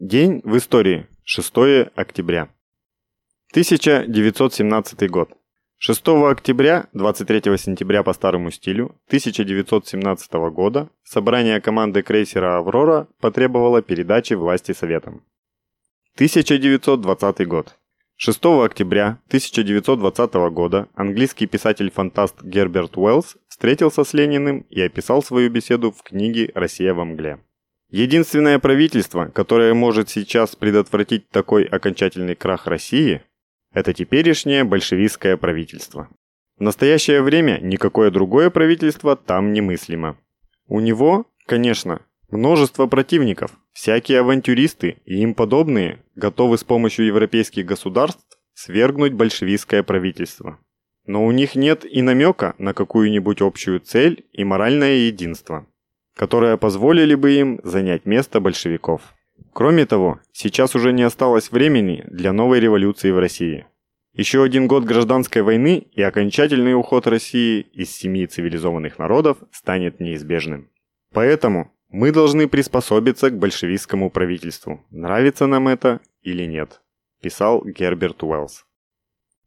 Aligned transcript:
День 0.00 0.40
в 0.42 0.56
истории. 0.56 1.06
6 1.22 1.54
октября. 1.94 2.48
1917 3.52 5.08
год. 5.08 5.30
6 5.78 6.08
октября, 6.08 6.88
23 6.94 7.56
сентября 7.56 8.02
по 8.02 8.12
старому 8.12 8.50
стилю 8.50 8.86
1917 9.06 10.32
года 10.50 10.90
собрание 11.04 11.60
команды 11.60 12.02
крейсера 12.02 12.58
«Аврора» 12.58 13.06
потребовало 13.20 13.82
передачи 13.82 14.34
власти 14.34 14.72
Советам. 14.72 15.22
1920 16.16 17.46
год. 17.46 17.76
6 18.16 18.44
октября 18.64 19.20
1920 19.28 20.34
года 20.50 20.88
английский 20.96 21.46
писатель-фантаст 21.46 22.42
Герберт 22.42 22.96
Уэллс 22.96 23.36
встретился 23.46 24.02
с 24.02 24.12
Лениным 24.12 24.66
и 24.70 24.80
описал 24.80 25.22
свою 25.22 25.50
беседу 25.50 25.92
в 25.92 26.02
книге 26.02 26.50
«Россия 26.56 26.92
во 26.94 27.04
мгле». 27.04 27.38
Единственное 27.90 28.58
правительство, 28.58 29.26
которое 29.26 29.74
может 29.74 30.08
сейчас 30.08 30.56
предотвратить 30.56 31.28
такой 31.28 31.64
окончательный 31.64 32.34
крах 32.34 32.66
России, 32.66 33.22
это 33.72 33.92
теперешнее 33.92 34.64
большевистское 34.64 35.36
правительство. 35.36 36.08
В 36.56 36.62
настоящее 36.62 37.22
время 37.22 37.58
никакое 37.60 38.10
другое 38.10 38.50
правительство 38.50 39.16
там 39.16 39.52
немыслимо. 39.52 40.16
У 40.68 40.80
него, 40.80 41.26
конечно, 41.46 42.00
множество 42.30 42.86
противников, 42.86 43.50
всякие 43.72 44.20
авантюристы 44.20 44.98
и 45.04 45.16
им 45.16 45.34
подобные 45.34 46.02
готовы 46.14 46.58
с 46.58 46.64
помощью 46.64 47.06
европейских 47.06 47.66
государств 47.66 48.24
свергнуть 48.54 49.12
большевистское 49.12 49.82
правительство. 49.82 50.58
Но 51.06 51.24
у 51.26 51.32
них 51.32 51.54
нет 51.54 51.84
и 51.84 52.00
намека 52.00 52.54
на 52.58 52.72
какую-нибудь 52.72 53.42
общую 53.42 53.80
цель 53.80 54.24
и 54.32 54.44
моральное 54.44 54.94
единство, 54.94 55.66
которое 56.14 56.56
позволили 56.56 57.14
бы 57.14 57.32
им 57.32 57.60
занять 57.62 58.06
место 58.06 58.40
большевиков. 58.40 59.02
Кроме 59.52 59.86
того, 59.86 60.20
сейчас 60.32 60.74
уже 60.74 60.92
не 60.92 61.02
осталось 61.02 61.50
времени 61.50 62.04
для 62.08 62.32
новой 62.32 62.60
революции 62.60 63.10
в 63.10 63.18
России. 63.18 63.66
Еще 64.12 64.44
один 64.44 64.68
год 64.68 64.84
гражданской 64.84 65.42
войны 65.42 65.88
и 65.92 66.00
окончательный 66.02 66.74
уход 66.74 67.08
России 67.08 67.60
из 67.60 67.90
семьи 67.90 68.26
цивилизованных 68.26 68.98
народов 68.98 69.38
станет 69.50 69.98
неизбежным. 69.98 70.70
Поэтому 71.12 71.72
мы 71.88 72.12
должны 72.12 72.48
приспособиться 72.48 73.30
к 73.30 73.38
большевистскому 73.38 74.10
правительству, 74.10 74.84
нравится 74.90 75.46
нам 75.46 75.66
это 75.68 76.00
или 76.22 76.44
нет, 76.44 76.80
писал 77.22 77.64
Герберт 77.64 78.22
Уэллс. 78.22 78.64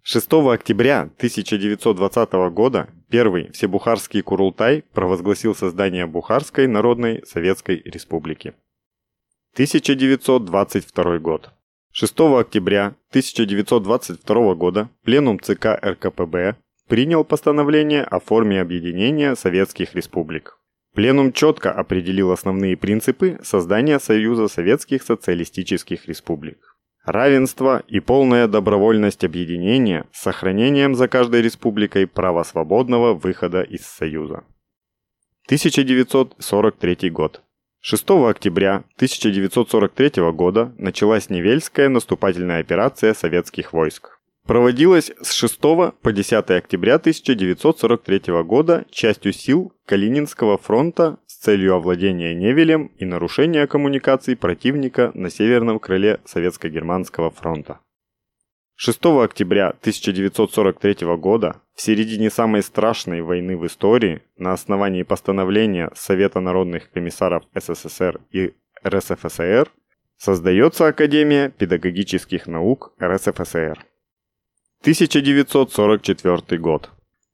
6 0.02 0.34
октября 0.34 1.02
1920 1.02 2.32
года 2.54 2.90
первый 3.10 3.52
Всебухарский 3.52 4.22
Курултай 4.22 4.84
провозгласил 4.94 5.56
создание 5.56 6.06
Бухарской 6.06 6.68
Народной 6.68 7.24
Советской 7.26 7.82
Республики. 7.86 8.54
1922 9.54 11.20
год. 11.20 11.50
6 11.92 12.20
октября 12.20 12.96
1922 13.10 14.56
года 14.56 14.90
Пленум 15.04 15.40
ЦК 15.40 15.80
РКПБ 15.84 16.56
принял 16.88 17.24
постановление 17.24 18.04
о 18.04 18.20
форме 18.20 18.62
объединения 18.62 19.36
советских 19.36 19.96
республик. 19.96 20.60
Пленум 20.94 21.34
четко 21.34 21.72
определил 21.72 22.32
основные 22.32 22.78
принципы 22.78 23.40
создания 23.44 24.00
Союза 24.00 24.48
Советских 24.48 25.04
Социалистических 25.04 26.08
Республик. 26.08 26.77
Равенство 27.08 27.84
и 27.88 28.02
полная 28.02 28.50
добровольность 28.50 29.24
объединения 29.24 30.06
с 30.12 30.24
сохранением 30.24 30.94
за 30.94 31.08
каждой 31.08 31.42
республикой 31.42 32.06
права 32.06 32.44
свободного 32.44 33.14
выхода 33.14 33.62
из 33.62 33.86
Союза. 33.86 34.44
1943 35.46 37.10
год. 37.10 37.42
6 37.80 38.10
октября 38.10 38.84
1943 38.98 40.32
года 40.34 40.74
началась 40.78 41.30
Невельская 41.30 41.88
наступательная 41.88 42.60
операция 42.60 43.14
советских 43.14 43.72
войск. 43.72 44.20
Проводилась 44.46 45.10
с 45.22 45.32
6 45.32 45.62
по 46.02 46.12
10 46.12 46.50
октября 46.52 46.96
1943 46.96 48.44
года 48.44 48.86
частью 48.92 49.32
сил 49.32 49.72
Калининского 49.86 50.58
фронта 50.58 51.20
с 51.38 51.40
целью 51.40 51.76
овладения 51.76 52.34
Невелем 52.34 52.88
и 52.98 53.06
нарушения 53.06 53.68
коммуникаций 53.68 54.36
противника 54.36 55.12
на 55.14 55.30
северном 55.30 55.78
крыле 55.80 56.20
Советско-Германского 56.26 57.30
фронта. 57.30 57.80
6 58.76 59.06
октября 59.06 59.70
1943 59.70 61.16
года, 61.18 61.62
в 61.76 61.82
середине 61.82 62.32
самой 62.32 62.64
страшной 62.64 63.22
войны 63.22 63.56
в 63.56 63.68
истории, 63.68 64.22
на 64.38 64.54
основании 64.54 65.04
постановления 65.04 65.92
Совета 65.96 66.40
народных 66.40 66.90
комиссаров 66.92 67.44
СССР 67.54 68.20
и 68.32 68.54
РСФСР, 68.84 69.70
создается 70.18 70.88
Академия 70.88 71.50
педагогических 71.50 72.48
наук 72.48 72.94
РСФСР. 73.00 73.86
1944 74.82 76.60
год. 76.60 76.90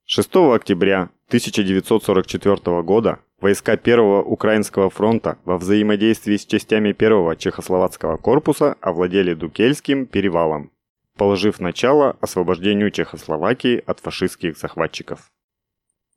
6 0.06 0.36
октября 0.36 1.10
1944 1.28 2.82
года 2.82 3.20
войска 3.44 3.78
Первого 3.78 4.24
Украинского 4.24 4.90
фронта 4.90 5.38
во 5.46 5.58
взаимодействии 5.58 6.38
с 6.38 6.46
частями 6.46 6.94
Первого 6.94 7.36
Чехословацкого 7.36 8.18
корпуса 8.18 8.76
овладели 8.82 9.36
Дукельским 9.36 10.08
перевалом 10.08 10.72
положив 11.18 11.60
начало 11.60 12.18
освобождению 12.22 12.92
Чехословакии 12.92 13.82
от 13.86 14.00
фашистских 14.00 14.58
захватчиков. 14.58 15.32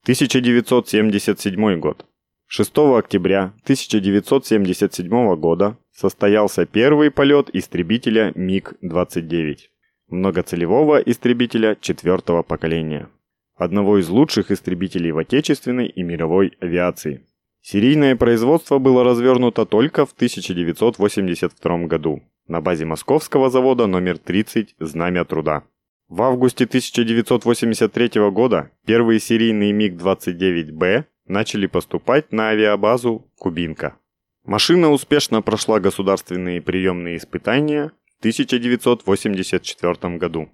1977 0.02 1.78
год. 1.80 2.06
6 2.48 2.78
октября 2.78 3.52
1977 3.64 5.36
года 5.36 5.76
состоялся 5.92 6.64
первый 6.64 7.10
полет 7.10 7.50
истребителя 7.52 8.32
МиГ-29, 8.36 9.56
многоцелевого 10.08 10.98
истребителя 10.98 11.76
четвертого 11.80 12.42
поколения, 12.44 13.08
одного 13.56 13.98
из 13.98 14.08
лучших 14.08 14.50
истребителей 14.50 15.10
в 15.10 15.18
отечественной 15.18 15.86
и 15.86 16.02
мировой 16.02 16.52
авиации. 16.60 17.26
Серийное 17.62 18.14
производство 18.14 18.78
было 18.78 19.02
развернуто 19.02 19.66
только 19.66 20.06
в 20.06 20.12
1982 20.12 21.78
году 21.86 22.22
на 22.46 22.60
базе 22.60 22.84
московского 22.84 23.50
завода 23.50 23.86
номер 23.86 24.18
30 24.18 24.76
«Знамя 24.78 25.24
труда». 25.24 25.64
В 26.08 26.22
августе 26.22 26.64
1983 26.64 28.30
года 28.30 28.70
первые 28.86 29.18
серийные 29.18 29.72
МиГ-29Б 29.72 31.06
начали 31.26 31.66
поступать 31.66 32.30
на 32.30 32.50
авиабазу 32.50 33.28
«Кубинка». 33.36 33.96
Машина 34.44 34.90
успешно 34.92 35.42
прошла 35.42 35.80
государственные 35.80 36.62
приемные 36.62 37.16
испытания 37.16 37.90
в 38.14 38.18
1984 38.20 40.16
году, 40.18 40.48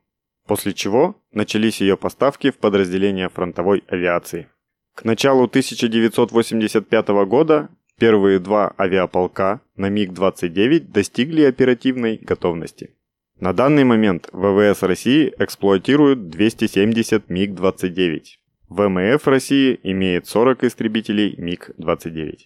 после 0.47 0.72
чего 0.72 1.16
начались 1.32 1.80
ее 1.80 1.97
поставки 1.97 2.50
в 2.50 2.58
подразделения 2.58 3.28
фронтовой 3.28 3.84
авиации. 3.88 4.48
К 4.94 5.04
началу 5.04 5.44
1985 5.44 7.08
года 7.26 7.70
Первые 8.03 8.41
два 8.41 8.75
авиаполка 8.80 9.60
на 9.76 9.88
МиГ-29 9.88 10.91
достигли 10.91 11.42
оперативной 11.42 12.16
готовности. 12.16 12.97
На 13.38 13.53
данный 13.53 13.84
момент 13.84 14.28
ВВС 14.32 14.82
России 14.82 15.32
эксплуатируют 15.38 16.28
270 16.28 17.30
МиГ-29. 17.30 18.22
ВМФ 18.70 19.26
России 19.28 19.78
имеет 19.84 20.26
40 20.26 20.64
истребителей 20.64 21.36
МиГ-29. 21.36 22.38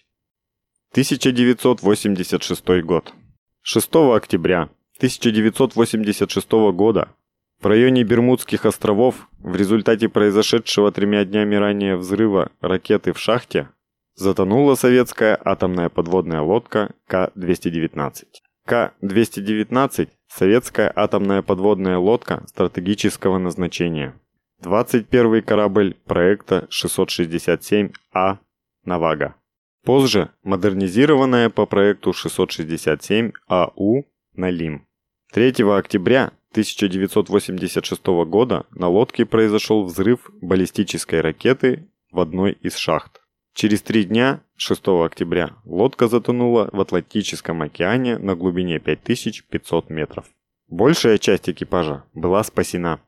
1986 0.90 2.82
год. 2.82 3.14
6 3.62 3.88
октября 4.14 4.68
1986 4.98 6.52
года 6.74 7.14
в 7.60 7.66
районе 7.66 8.04
Бермудских 8.04 8.66
островов 8.66 9.28
в 9.38 9.56
результате 9.56 10.08
произошедшего 10.08 10.92
тремя 10.92 11.24
днями 11.24 11.54
ранее 11.54 11.96
взрыва 11.96 12.50
ракеты 12.60 13.12
в 13.12 13.18
шахте 13.18 13.70
затонула 14.14 14.74
советская 14.74 15.38
атомная 15.42 15.88
подводная 15.88 16.40
лодка 16.40 16.90
К-219. 17.06 18.24
К-219– 18.66 20.08
советская 20.28 20.92
атомная 20.94 21.42
подводная 21.42 21.98
лодка 21.98 22.42
стратегического 22.46 23.38
назначения. 23.38 24.14
21 24.62 25.42
корабль 25.42 25.94
проекта 26.06 26.66
667А 26.70 28.38
«Навага». 28.84 29.36
Позже 29.84 30.30
модернизированная 30.42 31.50
по 31.50 31.66
проекту 31.66 32.10
667АУ 32.10 34.04
«Налим». 34.34 34.86
3 35.32 35.50
октября 35.70 36.32
1986 36.56 38.06
года 38.24 38.64
на 38.70 38.88
лодке 38.88 39.26
произошел 39.26 39.84
взрыв 39.84 40.30
баллистической 40.40 41.20
ракеты 41.20 41.90
в 42.10 42.18
одной 42.18 42.52
из 42.52 42.76
шахт. 42.76 43.20
Через 43.52 43.82
три 43.82 44.04
дня, 44.04 44.40
6 44.56 44.82
октября, 45.04 45.50
лодка 45.66 46.08
затонула 46.08 46.70
в 46.72 46.80
Атлантическом 46.80 47.60
океане 47.60 48.16
на 48.16 48.34
глубине 48.34 48.78
5500 48.78 49.90
метров. 49.90 50.24
Большая 50.68 51.18
часть 51.18 51.50
экипажа 51.50 52.04
была 52.14 52.42
спасена. 52.42 53.00